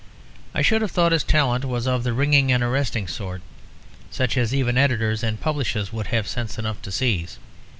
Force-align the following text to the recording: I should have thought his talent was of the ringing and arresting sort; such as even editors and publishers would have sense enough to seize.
I 0.55 0.63
should 0.63 0.81
have 0.81 0.89
thought 0.89 1.11
his 1.11 1.23
talent 1.23 1.63
was 1.63 1.85
of 1.85 2.03
the 2.03 2.11
ringing 2.11 2.51
and 2.51 2.63
arresting 2.63 3.07
sort; 3.07 3.43
such 4.09 4.35
as 4.35 4.51
even 4.51 4.75
editors 4.75 5.21
and 5.21 5.39
publishers 5.39 5.93
would 5.93 6.07
have 6.07 6.27
sense 6.27 6.57
enough 6.57 6.81
to 6.81 6.91
seize. 6.91 7.37